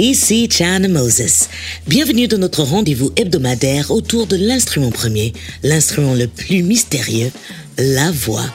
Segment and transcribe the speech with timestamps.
[0.00, 1.50] Ici China Moses.
[1.86, 7.30] Bienvenue dans notre rendez-vous hebdomadaire autour de l'instrument premier, l'instrument le plus mystérieux,
[7.76, 8.46] la voix.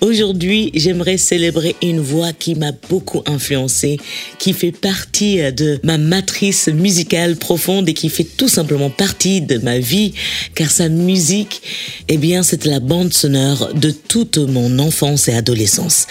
[0.00, 3.98] Aujourd'hui, j'aimerais célébrer une voix qui m'a beaucoup influencé,
[4.38, 9.58] qui fait partie de ma matrice musicale profonde et qui fait tout simplement partie de
[9.58, 10.14] ma vie,
[10.54, 11.60] car sa musique,
[12.08, 16.06] eh bien, c'est la bande sonore de toute mon enfance et adolescence.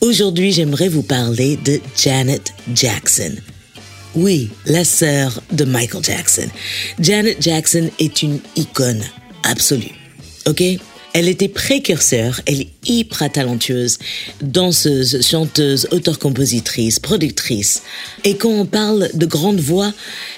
[0.00, 3.32] Aujourd'hui, j'aimerais vous parler de Janet Jackson.
[4.14, 6.48] Oui, la sœur de Michael Jackson.
[6.98, 9.02] Janet Jackson est une icône
[9.44, 9.94] absolue.
[10.46, 10.62] OK?
[11.12, 13.98] Elle était précurseur, elle est hyper talentueuse,
[14.42, 17.82] danseuse, chanteuse, auteur-compositrice, productrice.
[18.22, 19.92] Et quand on parle de grande voix,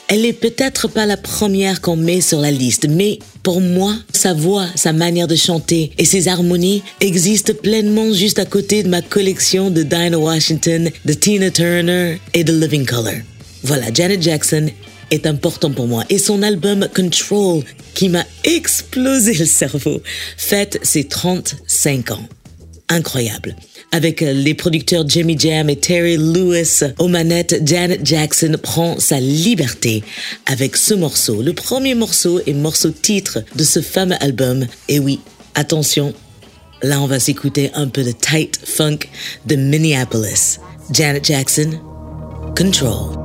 [0.08, 4.32] elle est peut-être pas la première qu'on met sur la liste, mais pour moi, sa
[4.32, 9.02] voix, sa manière de chanter et ses harmonies existent pleinement juste à côté de ma
[9.02, 13.20] collection de Dinah Washington, de Tina Turner et de Living Color.
[13.62, 14.68] Voilà, Janet Jackson
[15.10, 16.04] est important pour moi.
[16.10, 17.62] Et son album Control,
[17.94, 20.02] qui m'a explosé le cerveau,
[20.36, 22.28] fête ses 35 ans.
[22.88, 23.56] Incroyable.
[23.92, 30.02] Avec les producteurs Jimmy Jam et Terry Lewis aux manettes, Janet Jackson prend sa liberté
[30.46, 34.66] avec ce morceau, le premier morceau et morceau titre de ce fameux album.
[34.88, 35.20] Et oui,
[35.54, 36.14] attention,
[36.82, 38.98] là on va s'écouter un peu de tight funk
[39.46, 40.58] de Minneapolis.
[40.90, 41.78] Janet Jackson,
[42.56, 43.21] Control.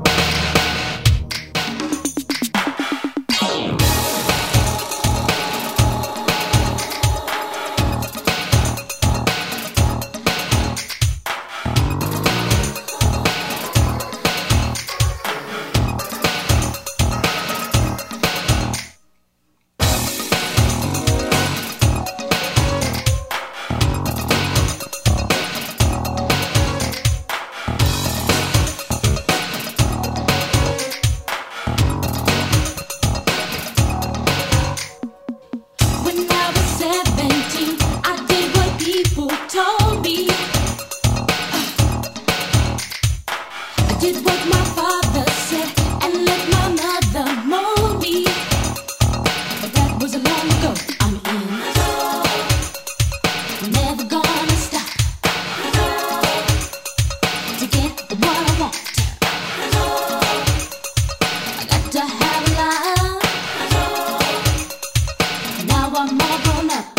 [66.18, 66.97] never met.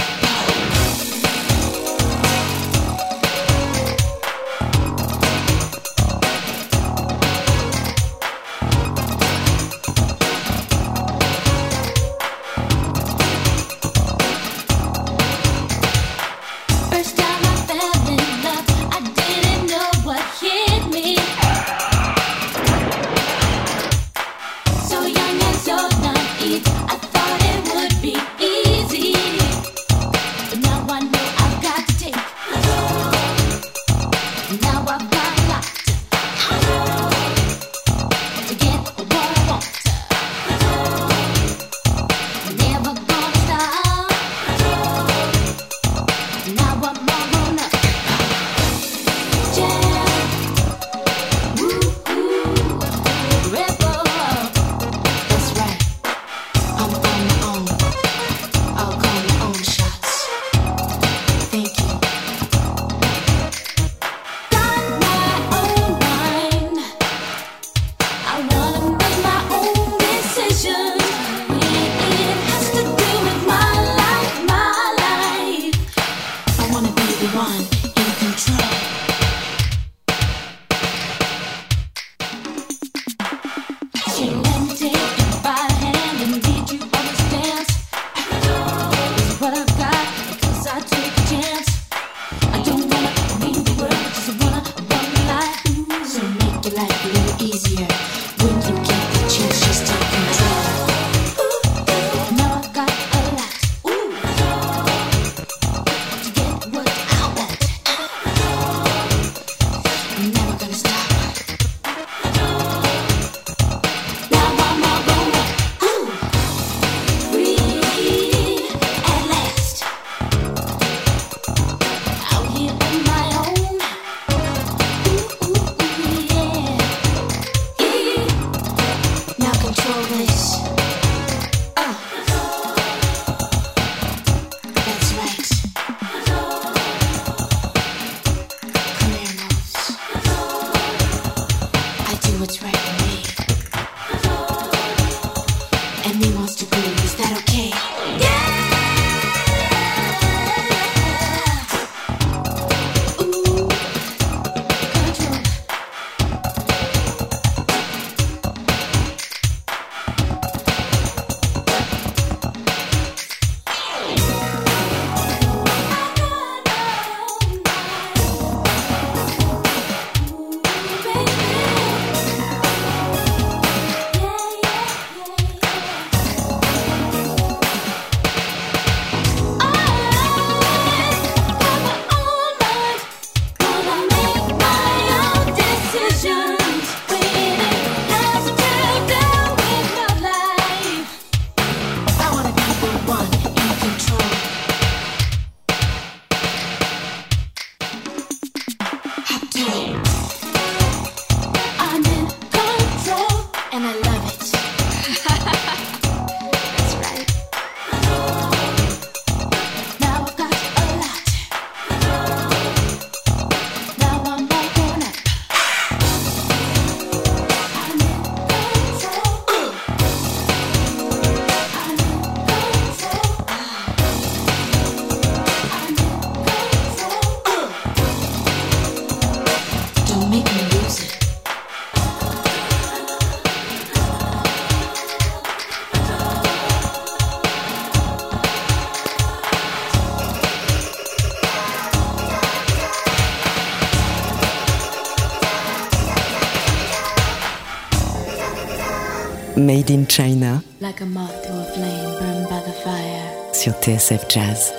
[249.69, 250.65] Made in China.
[250.81, 253.53] Like a moth to a flame burned by the fire.
[253.53, 254.73] Sur TSF Jazz.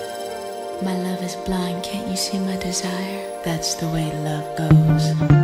[0.81, 3.21] My love is blind, can't you see my desire?
[3.45, 5.38] That's the way love goes.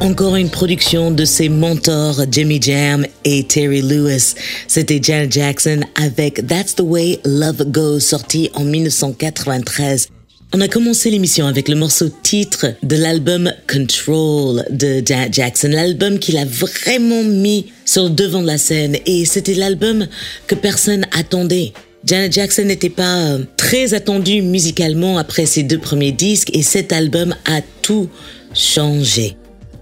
[0.00, 4.34] Encore une production de ses mentors Jimmy Jam et Terry Lewis.
[4.66, 10.08] C'était Janet Jackson avec That's the Way Love Goes sorti en 1993.
[10.52, 16.18] On a commencé l'émission avec le morceau titre de l'album Control de Janet Jackson, l'album
[16.18, 20.08] qu'il a vraiment mis sur le devant de la scène et c'était l'album
[20.46, 21.72] que personne attendait.
[22.04, 26.92] Janet Jackson n'était pas euh, très attendue musicalement après ses deux premiers disques et cet
[26.92, 28.08] album a tout
[28.54, 29.36] changé.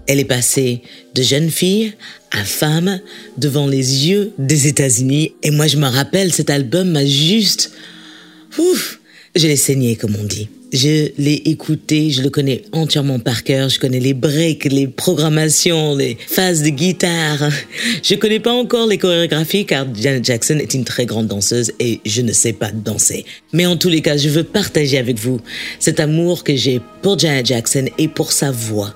[0.09, 0.81] Elle est passée
[1.13, 1.93] de jeune fille
[2.31, 2.99] à femme
[3.37, 7.71] devant les yeux des États-Unis et moi je me rappelle cet album m'a juste
[8.57, 8.99] ouf,
[9.35, 10.49] je l'ai saigné comme on dit.
[10.73, 15.95] Je l'ai écouté, je le connais entièrement par cœur, je connais les breaks, les programmations,
[15.95, 17.49] les phases de guitare.
[18.03, 22.01] Je connais pas encore les chorégraphies car Janet Jackson est une très grande danseuse et
[22.03, 23.25] je ne sais pas danser.
[23.53, 25.39] Mais en tous les cas, je veux partager avec vous
[25.79, 28.95] cet amour que j'ai pour Janet Jackson et pour sa voix.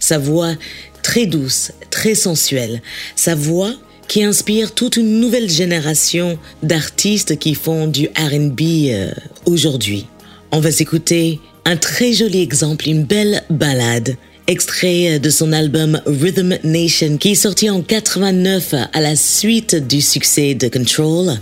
[0.00, 0.54] Sa voix
[1.02, 2.82] très douce, très sensuelle.
[3.16, 3.72] Sa voix
[4.08, 9.10] qui inspire toute une nouvelle génération d'artistes qui font du RB euh,
[9.44, 10.06] aujourd'hui.
[10.50, 16.56] On va s'écouter un très joli exemple, une belle ballade, extrait de son album Rhythm
[16.64, 21.38] Nation qui est sorti en 89 à la suite du succès de Control.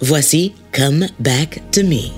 [0.00, 2.12] Voici Come Back to Me.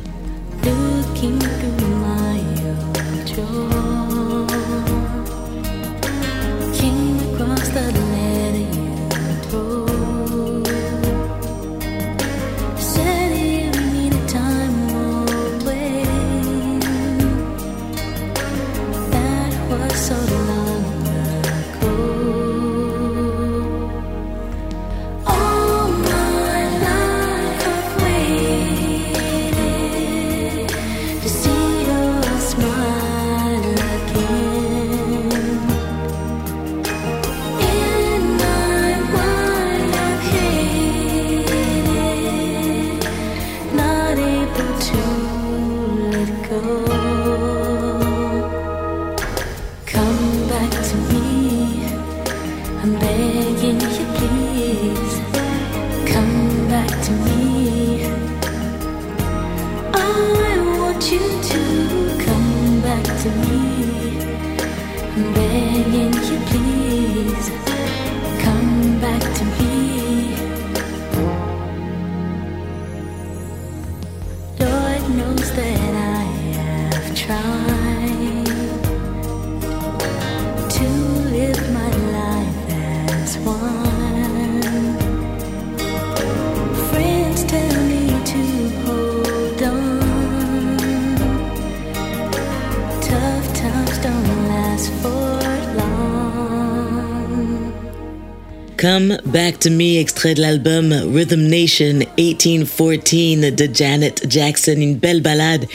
[98.78, 105.20] Come Back to Me, extrait de l'album Rhythm Nation 1814 de Janet Jackson, une belle
[105.20, 105.66] balade.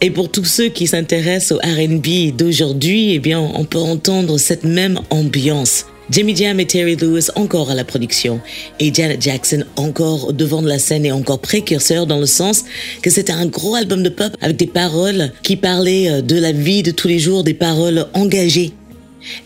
[0.00, 4.62] Et pour tous ceux qui s'intéressent au RB d'aujourd'hui, eh bien, on peut entendre cette
[4.62, 5.86] même ambiance.
[6.08, 8.40] Jimmy Jam et Terry Lewis encore à la production
[8.78, 12.64] et Janet Jackson encore devant la scène et encore précurseur dans le sens
[13.02, 16.52] que c'était un gros album de pop avec des paroles qui parlaient euh, de la
[16.52, 18.72] vie de tous les jours, des paroles engagées.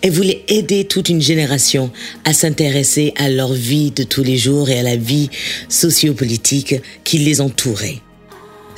[0.03, 1.91] Elle voulait aider toute une génération
[2.25, 5.31] à s'intéresser à leur vie de tous les jours et à la vie
[5.69, 8.01] sociopolitique qui les entourait.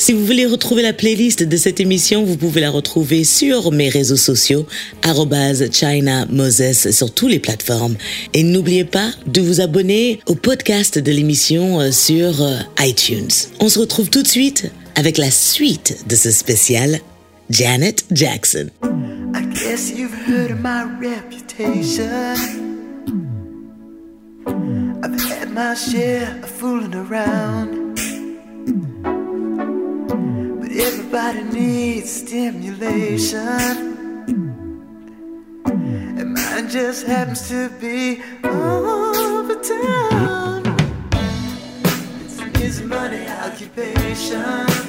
[0.00, 3.88] Si vous voulez retrouver la playlist de cette émission, vous pouvez la retrouver sur mes
[3.88, 4.64] réseaux sociaux,
[5.72, 7.96] China Moses sur toutes les plateformes.
[8.32, 13.28] Et n'oubliez pas de vous abonner au podcast de l'émission euh, sur euh, iTunes.
[13.58, 17.00] On se retrouve tout de suite avec la suite de ce spécial
[17.50, 18.70] Janet Jackson.
[19.34, 22.36] I guess you've heard of my reputation.
[25.02, 27.96] I've had my share of fooling around.
[30.60, 33.42] But everybody needs stimulation.
[35.64, 40.64] And mine just happens to be over town.
[42.60, 44.87] It's an money occupation.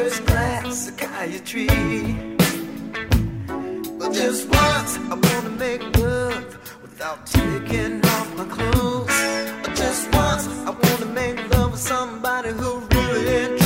[0.00, 1.66] First class psychiatry.
[3.98, 6.46] But just once, I wanna make love
[6.80, 9.18] without taking off my clothes.
[9.80, 13.59] Just once, I wanna make love with somebody who really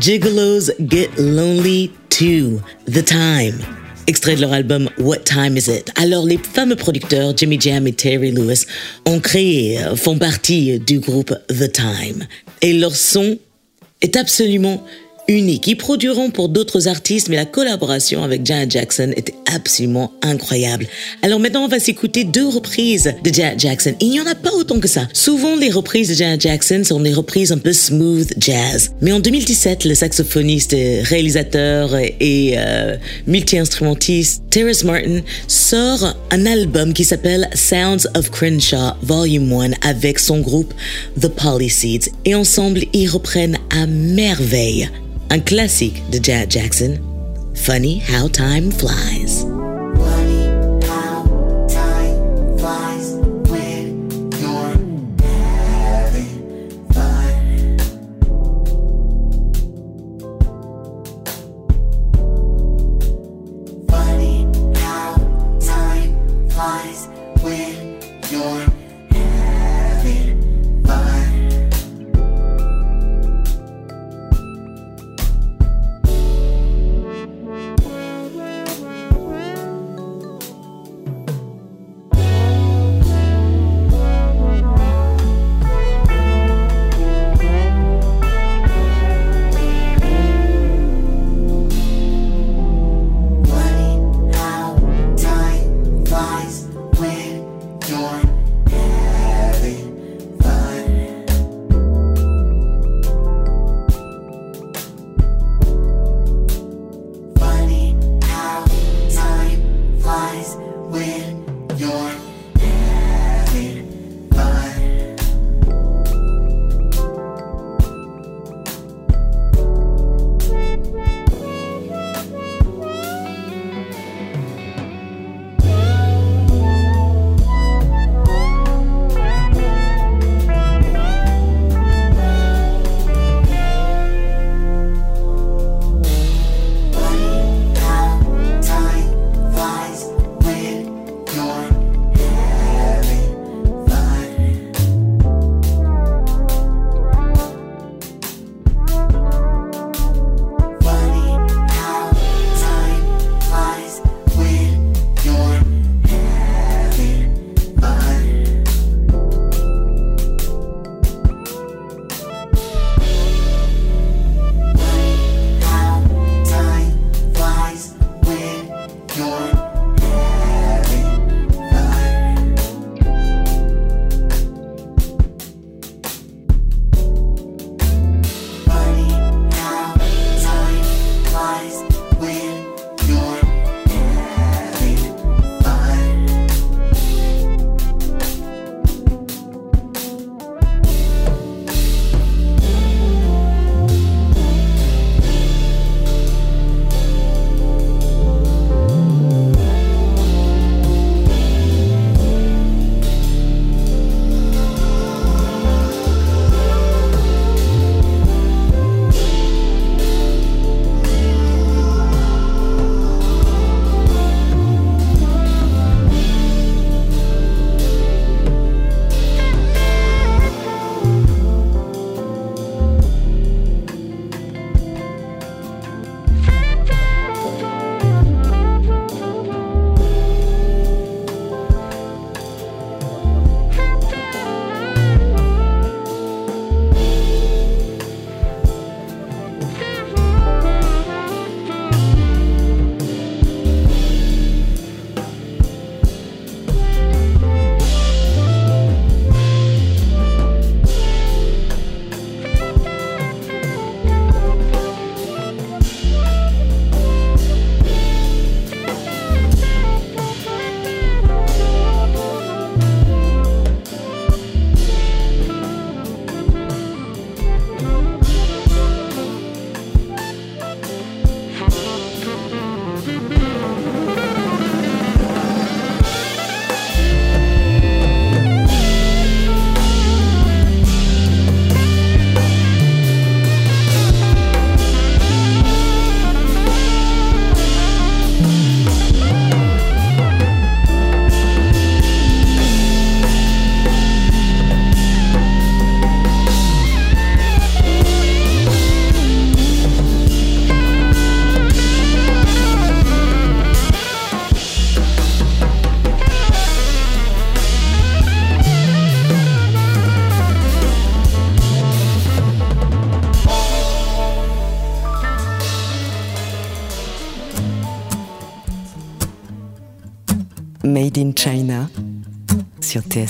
[0.00, 3.58] Gigolos Get Lonely Too, The Time.
[4.06, 5.92] Extrait de leur album What Time Is It?
[5.94, 8.64] Alors, les fameux producteurs Jimmy Jam et Terry Lewis
[9.04, 12.26] ont créé, font partie du groupe The Time.
[12.62, 13.38] Et leur son
[14.00, 14.82] est absolument
[15.30, 15.66] unique.
[15.66, 20.86] Ils produiront pour d'autres artistes, mais la collaboration avec Janet Jackson était absolument incroyable.
[21.22, 23.94] Alors maintenant, on va s'écouter deux reprises de Janet Jackson.
[24.00, 25.08] Il n'y en a pas autant que ça.
[25.12, 28.92] Souvent, les reprises de Janet Jackson sont des reprises un peu smooth jazz.
[29.00, 37.04] Mais en 2017, le saxophoniste, réalisateur et euh, multi-instrumentiste Terrace Martin sort un album qui
[37.04, 40.74] s'appelle Sounds of Crenshaw Volume 1 avec son groupe
[41.20, 42.10] The Polyseeds.
[42.24, 44.90] Et ensemble, ils reprennent à merveille
[45.30, 46.98] un classique de Janet Jackson,
[47.54, 49.46] Funny How Time Flies.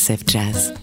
[0.01, 0.80] TSF Jazz.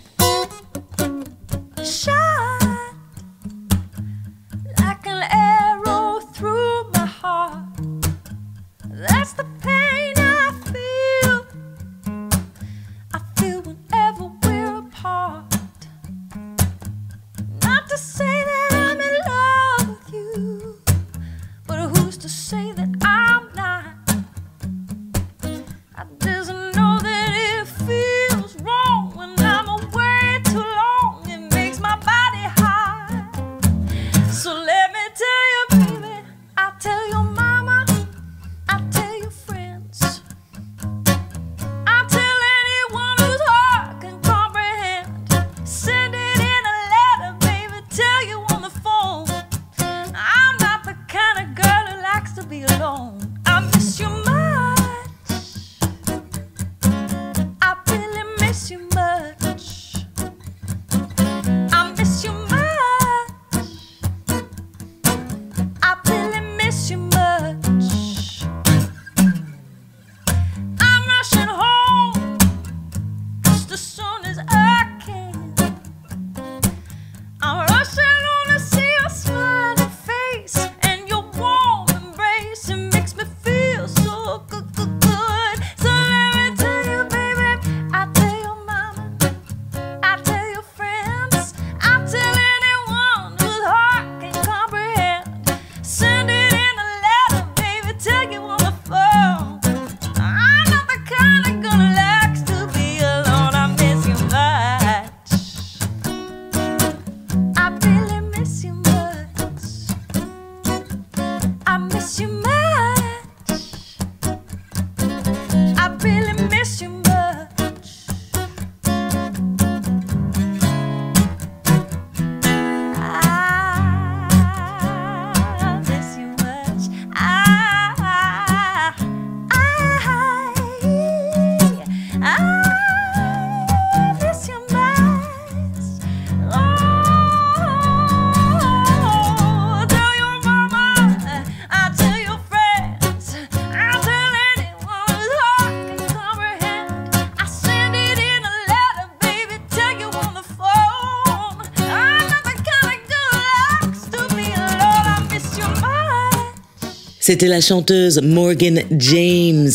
[157.27, 159.69] C'était la chanteuse Morgan James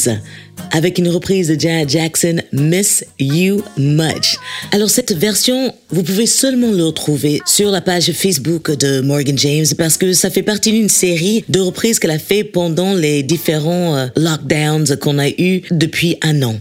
[0.70, 4.38] avec une reprise de Janet Jackson, Miss You Much.
[4.72, 9.66] Alors cette version, vous pouvez seulement le retrouver sur la page Facebook de Morgan James
[9.76, 13.96] parce que ça fait partie d'une série de reprises qu'elle a fait pendant les différents
[13.96, 16.56] euh, lockdowns qu'on a eu depuis un an.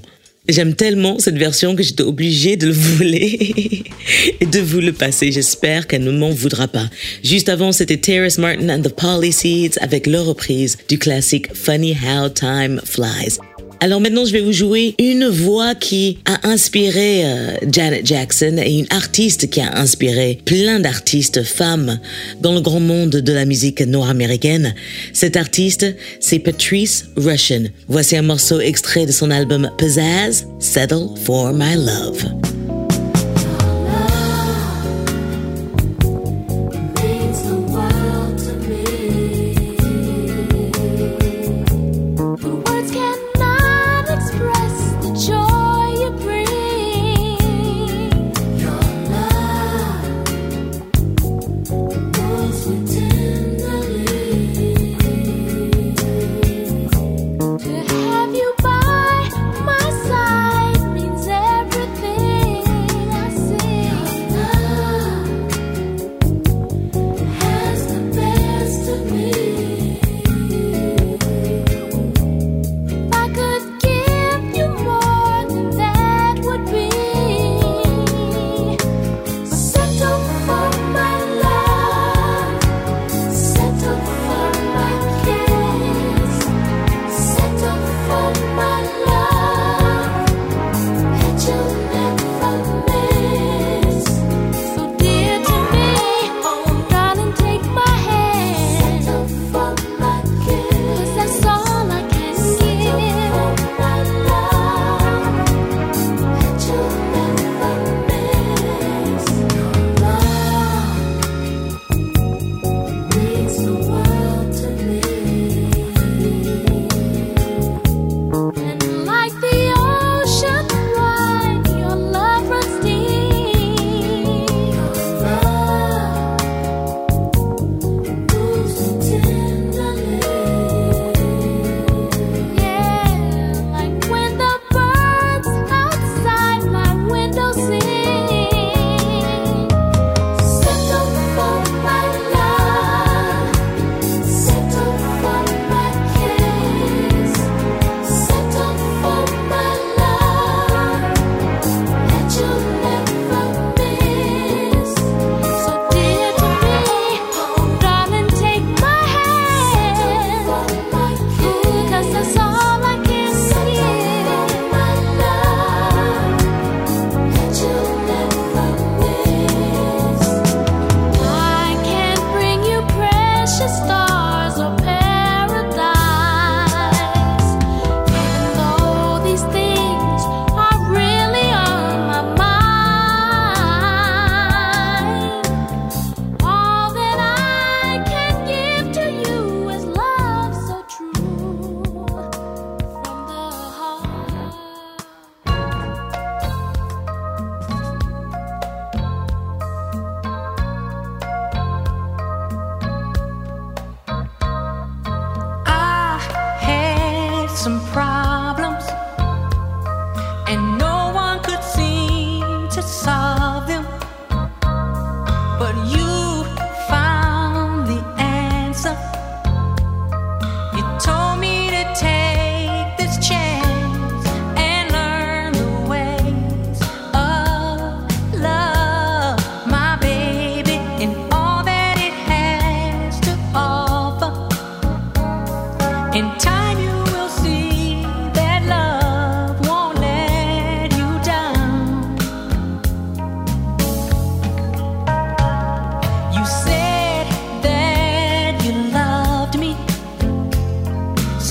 [0.50, 3.84] J'aime tellement cette version que j'étais obligée de le voler
[4.40, 5.32] et de vous le passer.
[5.32, 6.90] J'espère qu'elle ne m'en voudra pas.
[7.24, 12.30] Juste avant, c'était Terrace Martin and the Polyseeds avec leur reprise du classique Funny How
[12.30, 13.38] Time Flies.
[13.84, 18.78] Alors maintenant, je vais vous jouer une voix qui a inspiré euh, Janet Jackson et
[18.78, 22.00] une artiste qui a inspiré plein d'artistes femmes
[22.42, 24.76] dans le grand monde de la musique noire américaine.
[25.14, 25.88] Cette artiste,
[26.20, 27.64] c'est Patrice Russian.
[27.88, 32.61] Voici un morceau extrait de son album Pizzazz, Settle for My Love.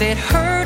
[0.01, 0.60] it hurt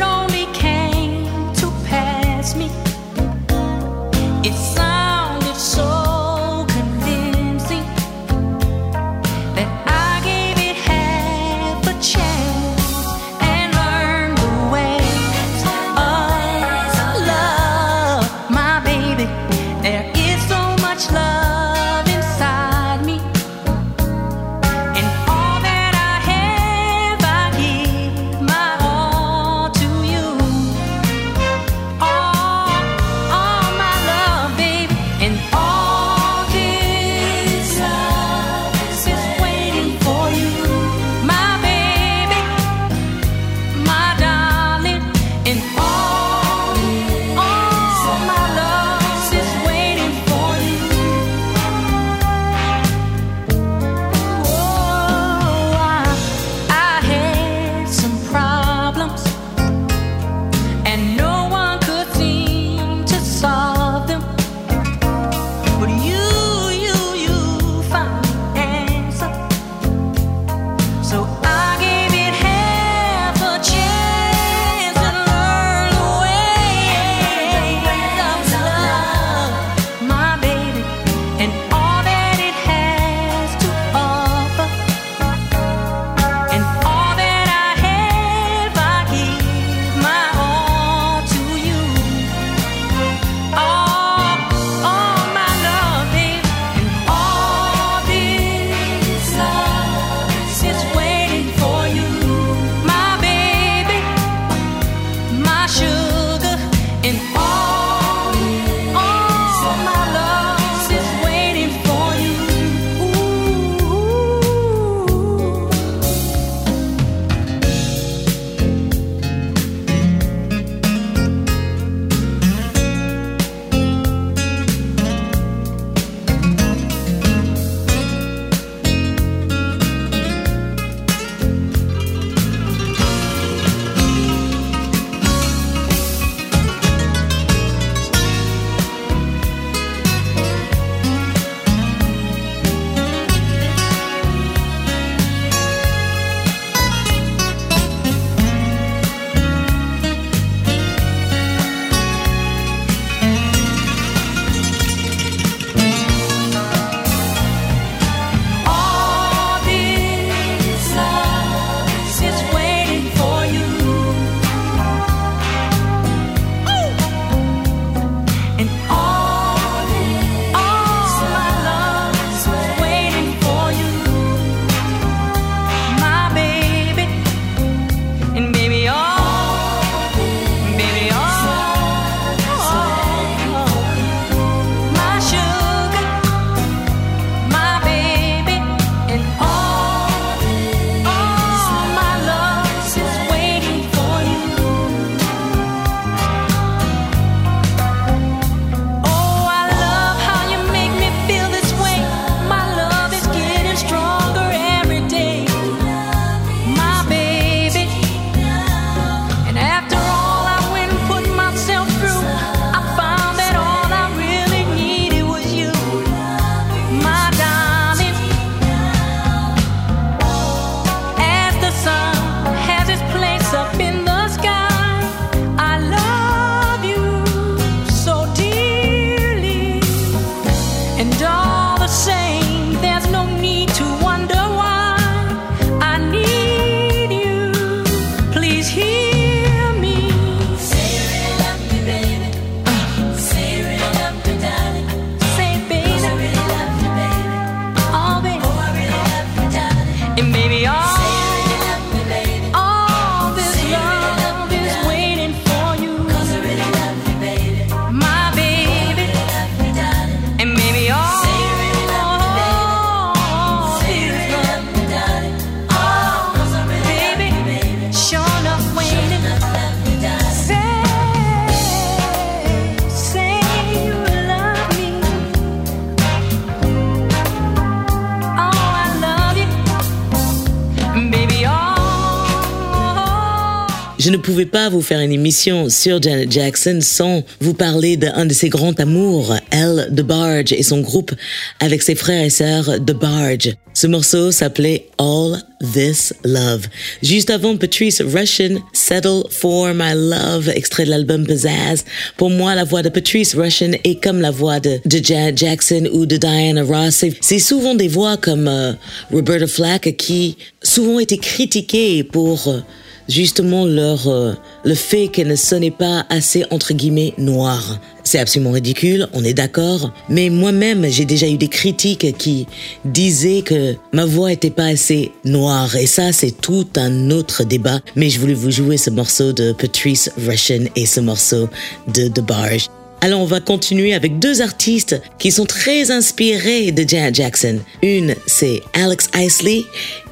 [284.04, 288.26] Je ne pouvais pas vous faire une émission sur Janet Jackson sans vous parler d'un
[288.26, 291.14] de ses grands amours, Elle The Barge et son groupe
[291.58, 293.54] avec ses frères et sœurs The Barge.
[293.72, 295.42] Ce morceau s'appelait All
[295.72, 296.66] This Love.
[297.02, 301.86] Juste avant Patrice Russian, Settle for My Love, extrait de l'album Pizzazz.
[302.18, 306.04] Pour moi, la voix de Patrice Russian est comme la voix de, Janet Jackson ou
[306.04, 307.06] de Diana Ross.
[307.22, 308.74] C'est- souvent des voix comme euh,
[309.10, 312.60] Roberta Flack qui souvent été critiquées pour euh,
[313.08, 314.34] justement leur euh,
[314.64, 317.78] le fait qu'elle ne sonnait pas assez entre guillemets noire.
[318.02, 322.46] C'est absolument ridicule, on est d'accord, mais moi-même j'ai déjà eu des critiques qui
[322.84, 327.80] disaient que ma voix était pas assez noire et ça c'est tout un autre débat,
[327.96, 331.48] mais je voulais vous jouer ce morceau de Patrice Russian et ce morceau
[331.88, 332.68] de The Barge.
[333.04, 337.58] Alors on va continuer avec deux artistes qui sont très inspirés de Janet Jackson.
[337.82, 339.64] Une, c'est Alex Isley,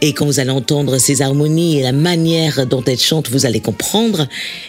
[0.03, 3.61] et quand vous allez entendre ses harmonies et la manière dont elle chante, vous allez
[3.61, 4.28] comprendre.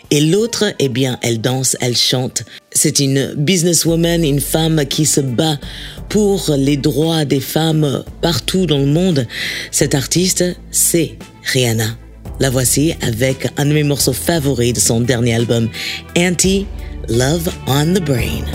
[0.09, 2.43] Et l'autre, eh bien, elle danse, elle chante.
[2.71, 5.59] C'est une businesswoman, une femme qui se bat
[6.07, 9.27] pour les droits des femmes partout dans le monde.
[9.69, 11.97] Cet artiste, c'est Rihanna.
[12.39, 15.67] La voici avec un de mes morceaux favoris de son dernier album,
[16.17, 16.67] Anti
[17.09, 18.45] Love on the Brain.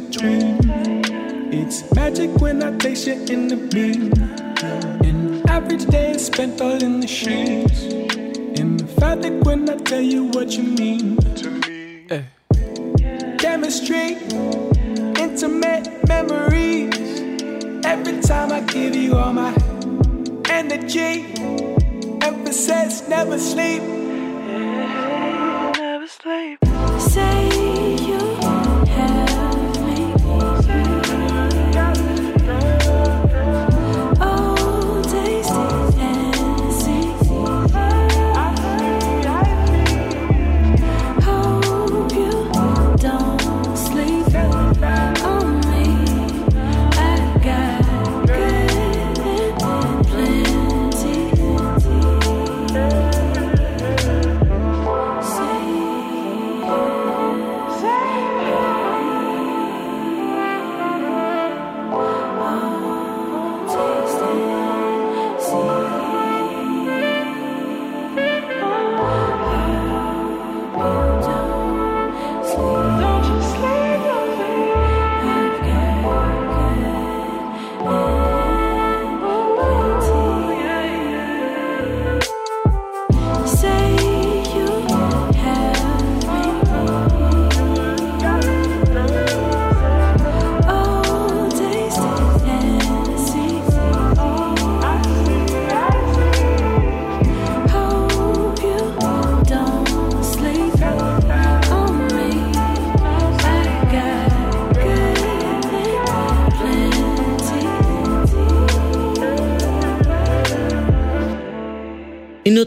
[0.00, 1.52] Spaces in between.
[1.52, 4.12] It's magic when I place you in the beam.
[5.04, 7.84] An average day is spent all in the sheets.
[8.58, 12.06] Emphatic when I tell you what you mean to me.
[12.10, 12.22] Eh.
[13.38, 14.16] Chemistry,
[15.18, 16.94] intimate memories.
[17.84, 19.54] Every time I give you all my
[20.48, 21.34] energy,
[22.22, 23.82] emphasis never sleep.
[25.76, 26.59] Never sleep.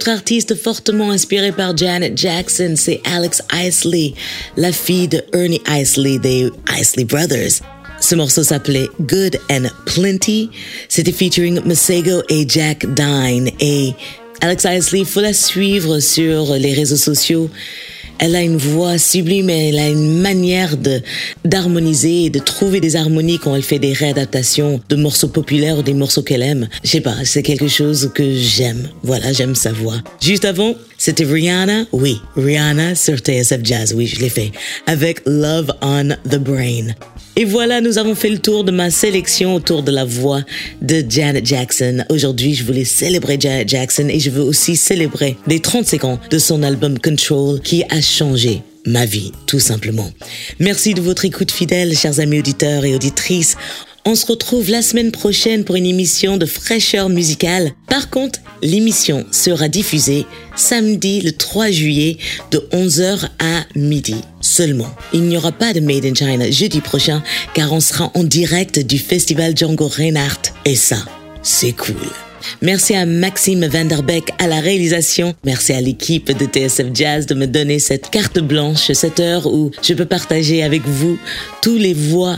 [0.04, 4.14] Autre artiste fortement inspirée par Janet Jackson, c'est Alex Isley,
[4.58, 7.62] la fille de Ernie Isley des Isley Brothers.
[8.02, 10.50] Ce morceau s'appelait Good and Plenty.
[10.90, 13.50] C'était featuring Masego et Jack Dine.
[13.62, 13.94] Et
[14.42, 17.50] Alex Isley, faut la suivre sur les réseaux sociaux.
[18.26, 20.78] Elle a une voix sublime et elle a une manière
[21.44, 25.82] d'harmoniser et de trouver des harmonies quand elle fait des réadaptations de morceaux populaires ou
[25.82, 26.70] des morceaux qu'elle aime.
[26.86, 28.88] Je sais pas, c'est quelque chose que j'aime.
[29.04, 29.98] Voilà, j'aime sa voix.
[30.22, 30.74] Juste avant,
[31.04, 31.84] c'était Rihanna.
[31.92, 33.94] Oui, Rihanna sur TSF Jazz.
[33.94, 34.54] Oui, je l'ai fait.
[34.88, 36.94] Avec Love on the Brain.
[37.36, 40.44] Et voilà, nous avons fait le tour de ma sélection autour de la voix
[40.82, 42.06] de Janet Jackson.
[42.08, 46.38] Aujourd'hui, je voulais célébrer Janet Jackson et je veux aussi célébrer les 35 ans de
[46.38, 50.10] son album Control qui a changé ma vie, tout simplement.
[50.60, 53.58] Merci de votre écoute fidèle, chers amis auditeurs et auditrices.
[54.06, 57.72] On se retrouve la semaine prochaine pour une émission de fraîcheur musicale.
[57.88, 60.26] Par contre, l'émission sera diffusée
[60.58, 62.18] samedi le 3 juillet
[62.52, 64.90] de 11h à midi seulement.
[65.14, 67.24] Il n'y aura pas de Made in China jeudi prochain
[67.54, 70.52] car on sera en direct du festival Django Reinhardt.
[70.66, 70.98] Et ça,
[71.42, 71.96] c'est cool.
[72.62, 75.34] Merci à Maxime Vanderbeck à la réalisation.
[75.46, 79.72] Merci à l'équipe de TSF Jazz de me donner cette carte blanche, cette heure où
[79.82, 81.18] je peux partager avec vous
[81.62, 82.38] tous les voix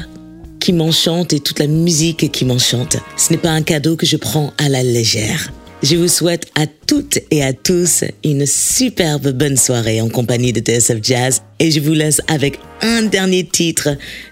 [0.65, 2.97] qui m'enchantent et toute la musique qui m'enchante.
[3.17, 5.53] Ce n'est pas un cadeau que je prends à la légère.
[5.83, 10.61] Je vous souhaite à toutes et à tous une superbe bonne soirée en compagnie de
[10.61, 13.89] TSF Jazz et je vous laisse avec un dernier titre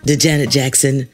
[0.08, 1.06] de Janet Jackson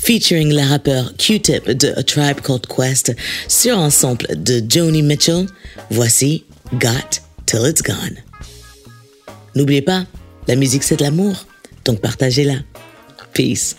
[0.00, 3.12] featuring le rappeur Q-Tip de A Tribe Called Quest
[3.48, 5.46] sur un sample de Joni Mitchell.
[5.90, 6.44] Voici
[6.74, 8.18] Got Till It's Gone.
[9.56, 10.04] N'oubliez pas,
[10.46, 11.44] la musique c'est de l'amour,
[11.84, 12.58] donc partagez-la.
[13.32, 13.74] Peace.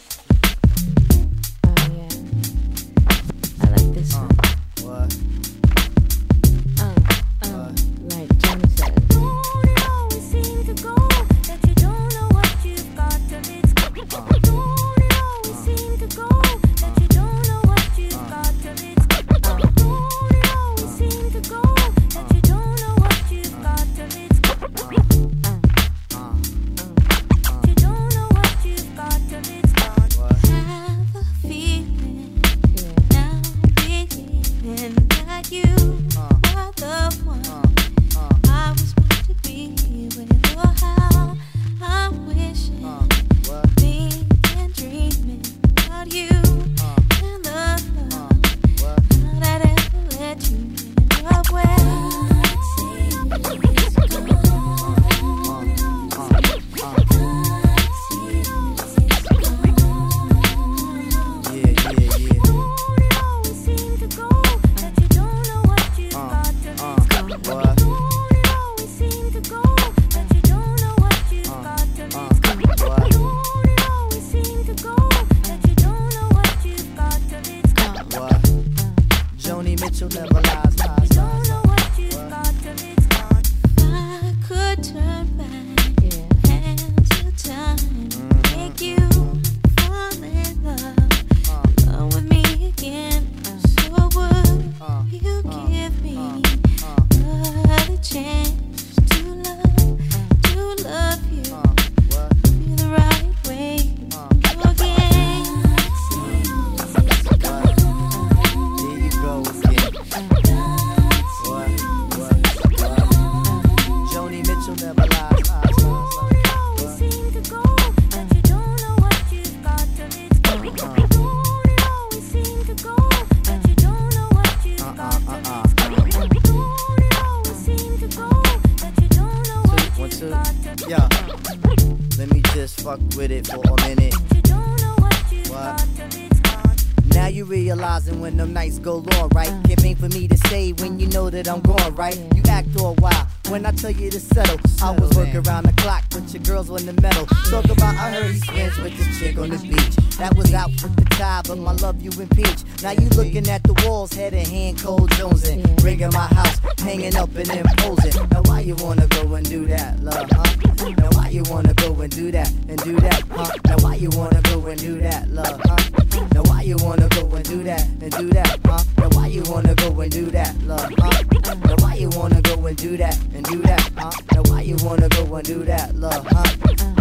[142.11, 142.35] Right?
[142.35, 144.59] You act all wild when I tell you to settle.
[144.81, 147.25] I was working around the clock, but your girls on the metal.
[147.49, 150.00] Talk about I heard he's friends with this chick on the beach.
[150.21, 152.61] That was out with the tie, but my love you impeach.
[152.83, 155.83] Now you looking at the walls, head in hand, cold jonesing.
[155.83, 158.29] Ringing my house, hanging up and imposing.
[158.29, 160.93] Now why you wanna go and do that, love, huh?
[160.95, 163.49] Now why you wanna go and do that and do that, huh?
[163.65, 166.29] Now why you wanna go and do that, love, huh?
[166.35, 168.83] Now why you wanna go and do that and do that, huh?
[168.99, 171.23] Now why you wanna go and do that, love, huh?
[171.65, 174.11] Now why you wanna go and do that and do that, huh?
[174.35, 177.00] Now why you wanna go and do that, love, huh?